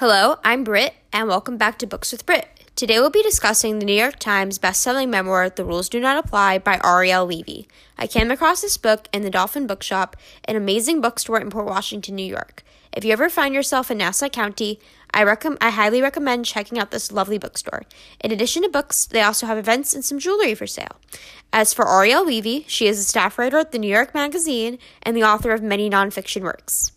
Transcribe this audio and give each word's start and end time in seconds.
Hello, 0.00 0.38
I'm 0.42 0.64
Britt, 0.64 0.94
and 1.12 1.28
welcome 1.28 1.58
back 1.58 1.78
to 1.78 1.86
Books 1.86 2.10
with 2.10 2.24
Britt. 2.24 2.48
Today 2.74 2.98
we'll 2.98 3.10
be 3.10 3.22
discussing 3.22 3.78
the 3.78 3.84
New 3.84 3.92
York 3.92 4.18
Times 4.18 4.58
bestselling 4.58 5.10
memoir, 5.10 5.50
The 5.50 5.62
Rules 5.62 5.90
Do 5.90 6.00
Not 6.00 6.16
Apply 6.16 6.56
by 6.56 6.80
Ariel 6.82 7.26
Levy. 7.26 7.68
I 7.98 8.06
came 8.06 8.30
across 8.30 8.62
this 8.62 8.78
book 8.78 9.08
in 9.12 9.20
the 9.20 9.30
Dolphin 9.30 9.66
Bookshop, 9.66 10.16
an 10.46 10.56
amazing 10.56 11.02
bookstore 11.02 11.38
in 11.38 11.50
Port 11.50 11.66
Washington, 11.66 12.14
New 12.14 12.24
York. 12.24 12.62
If 12.94 13.04
you 13.04 13.12
ever 13.12 13.28
find 13.28 13.54
yourself 13.54 13.90
in 13.90 13.98
Nassau 13.98 14.30
County, 14.30 14.80
I, 15.12 15.22
rec- 15.22 15.44
I 15.60 15.68
highly 15.68 16.00
recommend 16.00 16.46
checking 16.46 16.78
out 16.78 16.92
this 16.92 17.12
lovely 17.12 17.36
bookstore. 17.36 17.82
In 18.24 18.32
addition 18.32 18.62
to 18.62 18.70
books, 18.70 19.04
they 19.04 19.20
also 19.20 19.44
have 19.44 19.58
events 19.58 19.92
and 19.92 20.02
some 20.02 20.18
jewelry 20.18 20.54
for 20.54 20.66
sale. 20.66 20.96
As 21.52 21.74
for 21.74 21.86
Ariel 21.86 22.24
Levy, 22.24 22.64
she 22.68 22.86
is 22.86 22.98
a 22.98 23.04
staff 23.04 23.38
writer 23.38 23.58
at 23.58 23.72
the 23.72 23.78
New 23.78 23.92
York 23.92 24.14
Magazine 24.14 24.78
and 25.02 25.14
the 25.14 25.24
author 25.24 25.52
of 25.52 25.60
many 25.60 25.90
nonfiction 25.90 26.40
works. 26.40 26.92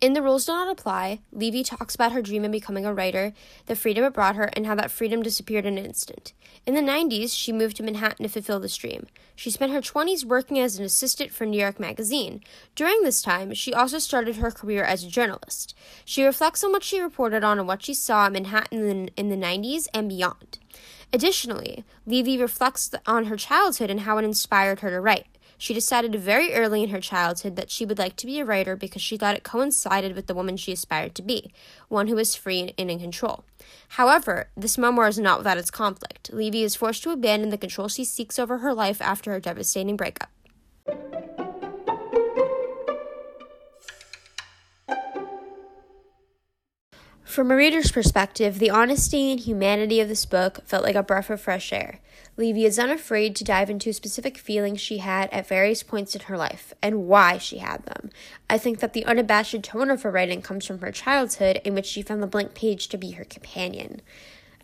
In 0.00 0.12
The 0.12 0.22
Rules 0.22 0.46
Do 0.46 0.52
Not 0.52 0.70
Apply, 0.70 1.18
Levy 1.32 1.64
talks 1.64 1.96
about 1.96 2.12
her 2.12 2.22
dream 2.22 2.44
of 2.44 2.52
becoming 2.52 2.86
a 2.86 2.94
writer, 2.94 3.32
the 3.66 3.74
freedom 3.74 4.04
it 4.04 4.12
brought 4.12 4.36
her, 4.36 4.44
and 4.52 4.64
how 4.64 4.76
that 4.76 4.92
freedom 4.92 5.24
disappeared 5.24 5.66
in 5.66 5.76
an 5.76 5.84
instant. 5.84 6.34
In 6.64 6.74
the 6.74 6.80
90s, 6.80 7.36
she 7.36 7.50
moved 7.50 7.78
to 7.78 7.82
Manhattan 7.82 8.22
to 8.22 8.28
fulfill 8.28 8.60
this 8.60 8.76
dream. 8.76 9.08
She 9.34 9.50
spent 9.50 9.72
her 9.72 9.80
20s 9.80 10.24
working 10.24 10.60
as 10.60 10.78
an 10.78 10.84
assistant 10.84 11.32
for 11.32 11.46
New 11.46 11.58
York 11.60 11.80
Magazine. 11.80 12.42
During 12.76 13.02
this 13.02 13.20
time, 13.20 13.52
she 13.54 13.74
also 13.74 13.98
started 13.98 14.36
her 14.36 14.52
career 14.52 14.84
as 14.84 15.02
a 15.02 15.08
journalist. 15.08 15.74
She 16.04 16.22
reflects 16.22 16.62
on 16.62 16.70
what 16.70 16.84
she 16.84 17.00
reported 17.00 17.42
on 17.42 17.58
and 17.58 17.66
what 17.66 17.82
she 17.82 17.92
saw 17.92 18.28
in 18.28 18.34
Manhattan 18.34 19.08
in 19.16 19.28
the 19.30 19.36
90s 19.36 19.88
and 19.92 20.08
beyond. 20.08 20.60
Additionally, 21.12 21.84
Levy 22.06 22.38
reflects 22.38 22.94
on 23.04 23.24
her 23.24 23.36
childhood 23.36 23.90
and 23.90 24.00
how 24.00 24.16
it 24.18 24.24
inspired 24.24 24.78
her 24.78 24.90
to 24.90 25.00
write. 25.00 25.26
She 25.60 25.74
decided 25.74 26.14
very 26.14 26.54
early 26.54 26.84
in 26.84 26.90
her 26.90 27.00
childhood 27.00 27.56
that 27.56 27.70
she 27.70 27.84
would 27.84 27.98
like 27.98 28.14
to 28.16 28.26
be 28.26 28.38
a 28.38 28.44
writer 28.44 28.76
because 28.76 29.02
she 29.02 29.16
thought 29.16 29.34
it 29.34 29.42
coincided 29.42 30.14
with 30.14 30.28
the 30.28 30.34
woman 30.34 30.56
she 30.56 30.72
aspired 30.72 31.16
to 31.16 31.22
be, 31.22 31.52
one 31.88 32.06
who 32.06 32.14
was 32.14 32.36
free 32.36 32.72
and 32.78 32.90
in 32.90 33.00
control. 33.00 33.44
However, 33.88 34.50
this 34.56 34.78
memoir 34.78 35.08
is 35.08 35.18
not 35.18 35.38
without 35.38 35.58
its 35.58 35.72
conflict. 35.72 36.32
Levy 36.32 36.62
is 36.62 36.76
forced 36.76 37.02
to 37.02 37.10
abandon 37.10 37.50
the 37.50 37.58
control 37.58 37.88
she 37.88 38.04
seeks 38.04 38.38
over 38.38 38.58
her 38.58 38.72
life 38.72 39.02
after 39.02 39.32
her 39.32 39.40
devastating 39.40 39.96
breakup. 39.96 40.30
From 47.38 47.52
a 47.52 47.54
reader's 47.54 47.92
perspective, 47.92 48.58
the 48.58 48.70
honesty 48.70 49.30
and 49.30 49.38
humanity 49.38 50.00
of 50.00 50.08
this 50.08 50.26
book 50.26 50.58
felt 50.66 50.82
like 50.82 50.96
a 50.96 51.04
breath 51.04 51.30
of 51.30 51.40
fresh 51.40 51.72
air. 51.72 52.00
Levy 52.36 52.64
is 52.64 52.80
unafraid 52.80 53.36
to 53.36 53.44
dive 53.44 53.70
into 53.70 53.92
specific 53.92 54.36
feelings 54.36 54.80
she 54.80 54.98
had 54.98 55.30
at 55.30 55.46
various 55.46 55.84
points 55.84 56.16
in 56.16 56.22
her 56.22 56.36
life 56.36 56.74
and 56.82 57.06
why 57.06 57.38
she 57.38 57.58
had 57.58 57.84
them. 57.84 58.10
I 58.50 58.58
think 58.58 58.80
that 58.80 58.92
the 58.92 59.04
unabashed 59.04 59.62
tone 59.62 59.88
of 59.88 60.02
her 60.02 60.10
writing 60.10 60.42
comes 60.42 60.66
from 60.66 60.80
her 60.80 60.90
childhood, 60.90 61.60
in 61.62 61.74
which 61.74 61.86
she 61.86 62.02
found 62.02 62.24
the 62.24 62.26
blank 62.26 62.54
page 62.54 62.88
to 62.88 62.98
be 62.98 63.12
her 63.12 63.24
companion. 63.24 64.02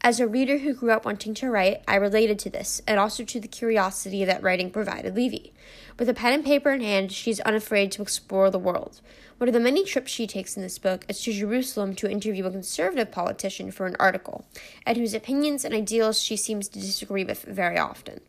As 0.05 0.21
a 0.21 0.29
reader 0.29 0.59
who 0.59 0.75
grew 0.75 0.91
up 0.91 1.07
wanting 1.07 1.33
to 1.33 1.49
write, 1.49 1.81
I 1.89 1.95
related 1.95 2.39
to 2.41 2.51
this 2.51 2.83
and 2.87 3.01
also 3.01 3.25
to 3.25 3.41
the 3.41 3.49
curiosity 3.49 4.23
that 4.27 4.43
writing 4.43 4.71
provided 4.71 5.17
Levy. 5.17 5.55
With 5.99 6.11
a 6.11 6.13
pen 6.13 6.35
and 6.35 6.45
paper 6.45 6.71
in 6.73 6.83
hand, 6.83 7.11
she 7.11 7.31
is 7.31 7.41
unafraid 7.41 7.91
to 7.93 8.03
explore 8.03 8.51
the 8.51 8.59
world. 8.59 9.01
One 9.39 9.49
of 9.49 9.55
the 9.55 9.61
many 9.61 9.83
trips 9.83 10.13
she 10.13 10.27
takes 10.27 10.59
in 10.59 10.63
this 10.63 10.79
book 10.79 11.07
is 11.09 11.23
to 11.23 11.33
Jerusalem 11.33 11.95
to 11.95 12.11
interview 12.11 12.45
a 12.45 12.51
conservative 12.51 13.13
politician 13.13 13.71
for 13.71 13.87
an 13.87 13.97
article, 13.99 14.45
and 14.85 14.99
whose 14.99 15.15
opinions 15.15 15.65
and 15.65 15.73
ideals 15.73 16.21
she 16.21 16.37
seems 16.37 16.69
to 16.69 16.79
disagree 16.79 17.25
with 17.25 17.43
very 17.45 17.79
often. 17.79 18.21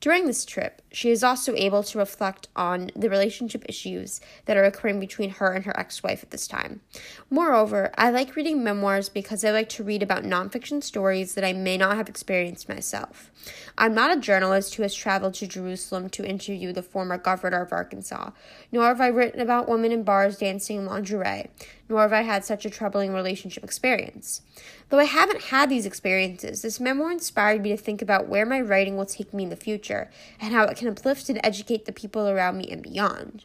During 0.00 0.26
this 0.26 0.46
trip, 0.46 0.80
she 0.90 1.10
is 1.10 1.22
also 1.22 1.54
able 1.54 1.82
to 1.82 1.98
reflect 1.98 2.48
on 2.56 2.90
the 2.96 3.10
relationship 3.10 3.66
issues 3.68 4.22
that 4.46 4.56
are 4.56 4.64
occurring 4.64 4.98
between 4.98 5.28
her 5.28 5.52
and 5.52 5.66
her 5.66 5.78
ex 5.78 6.02
wife 6.02 6.22
at 6.22 6.30
this 6.30 6.48
time. 6.48 6.80
Moreover, 7.28 7.92
I 7.98 8.10
like 8.10 8.34
reading 8.34 8.64
memoirs 8.64 9.10
because 9.10 9.44
I 9.44 9.50
like 9.50 9.68
to 9.70 9.84
read 9.84 10.02
about 10.02 10.24
nonfiction 10.24 10.82
stories 10.82 11.34
that 11.34 11.44
I 11.44 11.52
may 11.52 11.76
not 11.76 11.98
have 11.98 12.08
experienced 12.08 12.66
myself. 12.66 13.30
I'm 13.76 13.94
not 13.94 14.16
a 14.16 14.20
journalist 14.20 14.74
who 14.74 14.82
has 14.84 14.94
traveled 14.94 15.34
to 15.34 15.46
Jerusalem 15.46 16.08
to 16.10 16.26
interview 16.26 16.72
the 16.72 16.82
former 16.82 17.18
governor 17.18 17.60
of 17.60 17.72
Arkansas, 17.72 18.30
nor 18.72 18.84
have 18.84 19.02
I 19.02 19.08
written 19.08 19.40
about 19.40 19.68
women 19.68 19.92
in 19.92 20.02
bars 20.02 20.38
dancing 20.38 20.78
in 20.78 20.86
lingerie, 20.86 21.50
nor 21.90 22.00
have 22.02 22.12
I 22.12 22.22
had 22.22 22.44
such 22.44 22.64
a 22.64 22.70
troubling 22.70 23.12
relationship 23.12 23.64
experience. 23.64 24.42
Though 24.88 25.00
I 25.00 25.04
haven't 25.04 25.42
had 25.44 25.68
these 25.68 25.84
experiences, 25.84 26.62
this 26.62 26.80
memoir 26.80 27.10
inspired 27.10 27.62
me 27.62 27.70
to 27.70 27.76
think 27.76 28.00
about 28.00 28.28
where 28.28 28.46
my 28.46 28.60
writing 28.60 28.96
will 28.96 29.06
take 29.06 29.34
me 29.34 29.42
in 29.42 29.50
the 29.50 29.56
future 29.56 30.10
and 30.40 30.54
how 30.54 30.64
it 30.64 30.76
can 30.76 30.88
uplift 30.88 31.28
and 31.28 31.40
educate 31.42 31.84
the 31.84 31.92
people 31.92 32.28
around 32.28 32.56
me 32.56 32.68
and 32.70 32.82
beyond. 32.82 33.44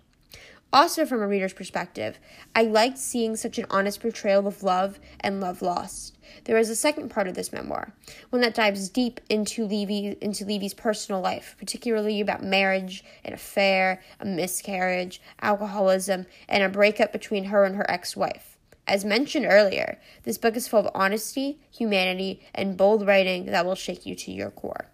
Also, 0.75 1.05
from 1.05 1.21
a 1.21 1.27
reader's 1.27 1.53
perspective, 1.53 2.19
I 2.53 2.63
liked 2.63 2.97
seeing 2.97 3.37
such 3.37 3.57
an 3.57 3.65
honest 3.69 4.01
portrayal 4.01 4.45
of 4.45 4.61
love 4.61 4.99
and 5.21 5.39
love 5.39 5.61
lost. 5.61 6.17
There 6.43 6.57
is 6.57 6.69
a 6.69 6.75
second 6.75 7.07
part 7.07 7.29
of 7.29 7.33
this 7.33 7.53
memoir, 7.53 7.93
one 8.29 8.41
that 8.41 8.55
dives 8.55 8.89
deep 8.89 9.21
into 9.29 9.65
Levy 9.65 10.17
into 10.19 10.43
Levy's 10.43 10.73
personal 10.73 11.21
life, 11.21 11.55
particularly 11.57 12.19
about 12.19 12.43
marriage, 12.43 13.05
an 13.23 13.31
affair, 13.31 14.01
a 14.19 14.25
miscarriage, 14.25 15.21
alcoholism, 15.41 16.25
and 16.49 16.61
a 16.61 16.67
breakup 16.67 17.13
between 17.13 17.45
her 17.45 17.63
and 17.63 17.77
her 17.77 17.89
ex-wife. 17.89 18.57
As 18.85 19.05
mentioned 19.05 19.45
earlier, 19.47 19.97
this 20.23 20.37
book 20.37 20.57
is 20.57 20.67
full 20.67 20.81
of 20.81 20.91
honesty, 20.93 21.57
humanity, 21.71 22.45
and 22.53 22.75
bold 22.75 23.07
writing 23.07 23.45
that 23.45 23.65
will 23.65 23.75
shake 23.75 24.05
you 24.05 24.13
to 24.15 24.29
your 24.29 24.51
core. 24.51 24.89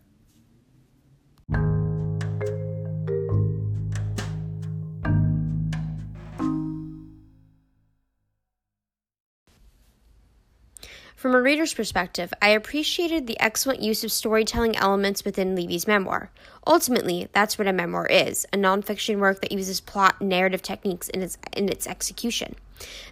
From 11.22 11.36
a 11.36 11.42
reader's 11.44 11.76
perspective, 11.76 12.34
I 12.42 12.50
appreciated 12.50 13.28
the 13.28 13.40
excellent 13.40 13.80
use 13.80 14.04
of 14.04 14.12
storytelling 14.12 14.76
elements 14.76 15.24
within 15.24 15.56
Levy's 15.56 15.86
memoir. 15.86 16.32
Ultimately, 16.66 17.28
that's 17.32 17.59
what 17.59 17.68
a 17.68 17.74
memoir 17.74 18.08
is 18.08 18.48
a 18.52 18.58
nonfiction 18.58 19.20
work 19.20 19.40
that 19.42 19.52
uses 19.52 19.82
plot 19.82 20.16
and 20.20 20.30
narrative 20.30 20.64
techniques 20.64 21.09
in 21.09 21.22
its, 21.22 21.38
in 21.56 21.70
its 21.70 21.86
execution. 21.86 22.56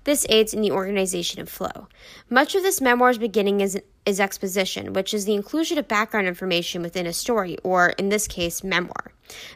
This 0.05 0.25
aids 0.27 0.55
in 0.55 0.61
the 0.61 0.71
organization 0.71 1.39
of 1.39 1.49
flow. 1.49 1.87
Much 2.31 2.55
of 2.55 2.63
this 2.63 2.81
memoir's 2.81 3.19
beginning 3.19 3.61
is, 3.61 3.79
is 4.07 4.19
exposition, 4.19 4.93
which 4.93 5.13
is 5.13 5.25
the 5.25 5.35
inclusion 5.35 5.77
of 5.77 5.87
background 5.87 6.27
information 6.27 6.81
within 6.81 7.05
a 7.05 7.13
story, 7.13 7.59
or 7.63 7.89
in 7.89 8.09
this 8.09 8.27
case, 8.27 8.63
memoir. 8.63 9.08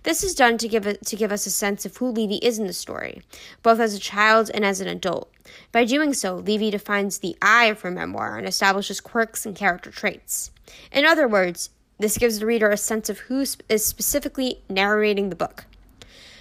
This 0.04 0.24
is 0.24 0.36
done 0.36 0.58
to 0.60 0.68
give, 0.68 0.86
it, 0.86 1.06
to 1.06 1.16
give 1.16 1.32
us 1.32 1.46
a 1.46 1.52
sense 1.52 1.86
of 1.86 1.98
who 1.98 2.10
Levy 2.10 2.36
is 2.38 2.60
in 2.60 2.68
the 2.68 2.74
story, 2.74 3.22
both 3.62 3.80
as 3.80 3.94
a 3.94 4.00
child 4.00 4.52
and 4.54 4.64
as 4.64 4.82
an 4.82 4.88
adult. 4.88 5.32
By 5.72 5.86
doing 5.86 6.14
so, 6.14 6.36
Levy 6.36 6.72
defines 6.72 7.18
the 7.18 7.36
I 7.42 7.66
of 7.66 7.82
her 7.82 7.92
memoir 7.92 8.38
and 8.38 8.48
establishes 8.48 9.02
quirks 9.02 9.46
and 9.46 9.56
character 9.56 9.92
traits. 9.92 10.52
In 10.92 11.06
other 11.06 11.28
words, 11.28 11.70
this 12.00 12.18
gives 12.18 12.40
the 12.40 12.46
reader 12.46 12.70
a 12.70 12.78
sense 12.78 13.10
of 13.10 13.20
who 13.20 13.46
is 13.70 13.86
specifically 13.86 14.62
narrating 14.70 15.30
the 15.30 15.36
book. 15.36 15.66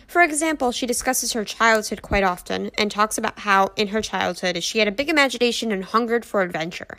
For 0.07 0.23
example, 0.23 0.73
she 0.73 0.87
discusses 0.87 1.33
her 1.33 1.45
childhood 1.45 2.03
quite 2.03 2.23
often 2.23 2.71
and 2.77 2.91
talks 2.91 3.17
about 3.17 3.41
how, 3.41 3.69
in 3.77 3.89
her 3.89 4.03
childhood, 4.03 4.63
she 4.63 4.79
had 4.79 4.89
a 4.89 4.93
big 4.93 5.09
imagination 5.09 5.73
and 5.73 5.85
hungered 5.85 6.25
for 6.25 6.43
adventure. 6.43 6.99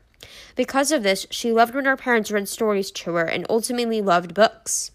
Because 0.56 0.92
of 0.92 1.04
this, 1.04 1.28
she 1.30 1.52
loved 1.52 1.76
when 1.76 1.86
her 1.86 1.98
parents 1.98 2.32
read 2.32 2.50
stories 2.50 2.90
to 2.92 3.14
her 3.14 3.26
and 3.26 3.46
ultimately 3.50 4.02
loved 4.02 4.34
books. 4.34 4.90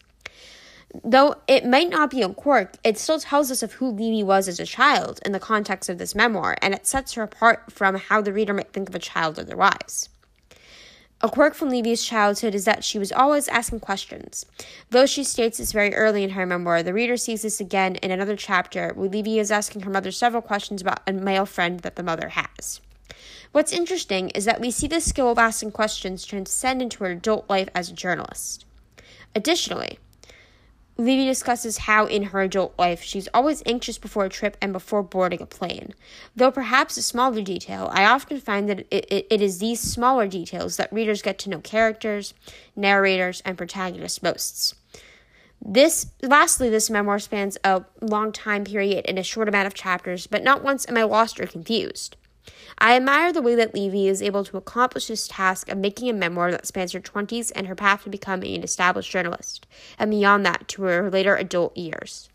Though 1.05 1.37
it 1.47 1.67
might 1.67 1.91
not 1.91 2.11
be 2.11 2.23
a 2.23 2.29
quirk, 2.31 2.77
it 2.83 2.99
still 2.99 3.21
tells 3.21 3.51
us 3.51 3.63
of 3.63 3.75
who 3.75 3.91
Levy 3.91 4.23
was 4.23 4.49
as 4.49 4.59
a 4.59 4.65
child 4.65 5.21
in 5.25 5.33
the 5.33 5.41
context 5.41 5.89
of 5.89 5.99
this 5.99 6.15
memoir, 6.15 6.57
and 6.63 6.73
it 6.73 6.87
sets 6.87 7.13
her 7.13 7.23
apart 7.23 7.71
from 7.71 7.97
how 7.97 8.23
the 8.23 8.33
reader 8.33 8.55
might 8.55 8.73
think 8.73 8.89
of 8.89 8.95
a 8.95 8.99
child 8.99 9.39
otherwise. 9.39 10.09
A 11.21 11.29
quirk 11.29 11.55
from 11.55 11.69
Levy's 11.69 12.05
childhood 12.05 12.55
is 12.55 12.65
that 12.65 12.85
she 12.85 12.99
was 12.99 13.11
always 13.11 13.49
asking 13.49 13.81
questions. 13.81 14.47
Though 14.91 15.05
she 15.05 15.25
states 15.25 15.59
this 15.59 15.73
very 15.73 15.93
early 15.95 16.23
in 16.23 16.31
her 16.31 16.47
memoir, 16.47 16.83
the 16.83 16.95
reader 16.95 17.17
sees 17.17 17.43
this 17.43 17.61
again 17.61 17.97
in 17.97 18.13
another 18.13 18.37
chapter 18.37 18.93
where 18.95 19.09
Levy 19.09 19.41
is 19.41 19.51
asking 19.51 19.83
her 19.83 19.91
mother 19.91 20.13
several 20.13 20.43
questions 20.43 20.81
about 20.81 21.01
a 21.09 21.13
male 21.13 21.45
friend 21.45 21.81
that 21.81 21.97
the 21.97 22.05
mother 22.05 22.29
has. 22.29 22.81
What's 23.51 23.73
interesting 23.73 24.31
is 24.31 24.45
that 24.45 24.61
we 24.61 24.71
see 24.71 24.87
this 24.87 25.07
skill 25.07 25.31
of 25.31 25.39
asking 25.39 25.73
questions 25.73 26.25
transcend 26.25 26.81
into 26.81 27.03
her 27.03 27.11
adult 27.11 27.51
life 27.51 27.69
as 27.75 27.91
a 27.91 27.95
journalist. 27.95 28.65
Additionally, 29.35 29.99
Levy 31.01 31.27
discusses 31.27 31.79
how, 31.79 32.07
in 32.07 32.25
her 32.25 32.41
adult 32.41 32.77
life, 32.77 33.05
she's 33.05 33.29
always 33.33 33.63
anxious 33.65 33.99
before 33.99 34.25
a 34.25 34.29
trip 34.29 34.57
and 34.61 34.73
before 34.73 35.01
boarding 35.05 35.41
a 35.41 35.47
plane. 35.47 35.95
Though 36.35 36.51
perhaps 36.51 36.97
a 36.97 37.03
smaller 37.03 37.41
detail, 37.41 37.89
I 37.93 38.05
often 38.05 38.41
find 38.41 38.69
that 38.69 38.81
it, 38.91 39.07
it, 39.09 39.27
it 39.31 39.41
is 39.41 39.61
these 39.61 39.81
smaller 39.81 40.27
details 40.27 40.77
that 40.77 40.93
readers 40.93 41.23
get 41.23 41.39
to 41.41 41.51
know 41.51 41.61
characters, 41.61 42.35
narrators, 42.75 43.41
and 43.45 43.57
protagonists 43.57 44.25
most. 44.25 44.75
This, 45.65 46.07
lastly, 46.21 46.69
this 46.69 46.91
memoir 46.91 47.21
spans 47.21 47.59
a 47.63 47.85
long 48.01 48.33
time 48.33 48.65
period 48.65 49.05
in 49.07 49.19
a 49.19 49.23
short 49.23 49.49
amount 49.49 49.69
of 49.69 49.75
chapters, 49.75 50.27
but 50.27 50.43
not 50.43 50.65
once 50.65 50.89
am 50.89 50.97
I 50.97 51.05
lost 51.05 51.39
or 51.39 51.47
confused. 51.47 52.17
I 52.79 52.97
admire 52.97 53.33
the 53.33 53.43
way 53.43 53.55
that 53.55 53.75
Levy 53.75 54.09
is 54.09 54.23
able 54.23 54.45
to 54.45 54.57
accomplish 54.57 55.09
this 55.09 55.29
task 55.29 55.69
of 55.69 55.79
making 55.79 56.09
a 56.09 56.13
memoir 56.13 56.51
that 56.51 56.67
spans 56.67 56.93
her 56.93 57.01
20s 57.01 57.53
and 57.55 57.67
her 57.67 57.75
path 57.75 58.05
to 58.05 58.11
becoming 58.11 58.55
an 58.55 58.63
established 58.63 59.11
journalist, 59.11 59.67
and 59.99 60.11
beyond 60.11 60.45
that 60.47 60.69
to 60.69 60.83
her 60.83 61.11
later 61.11 61.37
adult 61.37 61.77
years. 61.77 62.29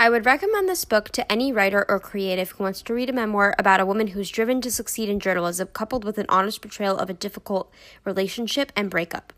I 0.00 0.10
would 0.10 0.26
recommend 0.26 0.68
this 0.68 0.84
book 0.84 1.08
to 1.10 1.32
any 1.32 1.50
writer 1.50 1.84
or 1.88 1.98
creative 1.98 2.52
who 2.52 2.62
wants 2.62 2.82
to 2.82 2.94
read 2.94 3.10
a 3.10 3.12
memoir 3.12 3.56
about 3.58 3.80
a 3.80 3.86
woman 3.86 4.08
who's 4.08 4.30
driven 4.30 4.60
to 4.60 4.70
succeed 4.70 5.08
in 5.08 5.18
journalism, 5.18 5.66
coupled 5.72 6.04
with 6.04 6.18
an 6.18 6.26
honest 6.28 6.62
portrayal 6.62 6.96
of 6.96 7.10
a 7.10 7.14
difficult 7.14 7.72
relationship 8.04 8.70
and 8.76 8.90
breakup. 8.90 9.32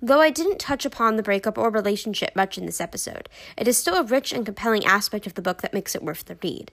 Though 0.00 0.20
I 0.20 0.30
didn't 0.30 0.60
touch 0.60 0.84
upon 0.84 1.16
the 1.16 1.24
breakup 1.24 1.58
or 1.58 1.68
relationship 1.68 2.36
much 2.36 2.56
in 2.56 2.64
this 2.64 2.80
episode, 2.80 3.28
it 3.58 3.66
is 3.66 3.76
still 3.76 3.96
a 3.96 4.04
rich 4.04 4.32
and 4.32 4.46
compelling 4.46 4.84
aspect 4.84 5.26
of 5.26 5.34
the 5.34 5.42
book 5.42 5.62
that 5.62 5.74
makes 5.74 5.96
it 5.96 6.02
worth 6.02 6.26
the 6.26 6.38
read. 6.40 6.70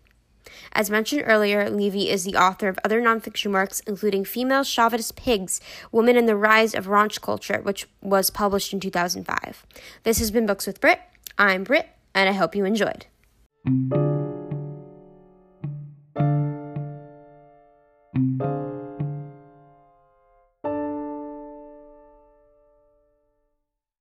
As 0.73 0.91
mentioned 0.91 1.23
earlier, 1.25 1.67
Levy 1.67 2.11
is 2.11 2.23
the 2.23 2.35
author 2.35 2.67
of 2.67 2.77
other 2.85 3.01
nonfiction 3.01 3.53
works, 3.53 3.79
including 3.87 4.23
Female 4.23 4.63
Chauvinist 4.63 5.15
Pigs 5.15 5.59
Women 5.91 6.15
and 6.15 6.29
the 6.29 6.35
Rise 6.35 6.75
of 6.75 6.85
Raunch 6.85 7.21
Culture, 7.21 7.61
which 7.63 7.87
was 8.01 8.29
published 8.29 8.71
in 8.71 8.79
2005. 8.79 9.65
This 10.03 10.19
has 10.19 10.29
been 10.29 10.45
Books 10.45 10.67
with 10.67 10.79
Britt. 10.79 11.01
I'm 11.39 11.63
Britt, 11.63 11.89
and 12.13 12.29
I 12.29 12.33
hope 12.33 12.55
you 12.55 12.65
enjoyed. 12.65 13.07
Thank 13.65 13.93
you. 13.93 14.10